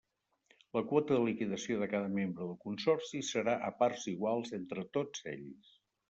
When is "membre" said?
2.13-2.47